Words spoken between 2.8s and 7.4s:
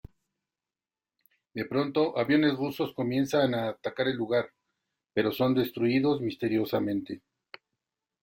comienzan a atacar el lugar, pero son destruidos misteriosamente.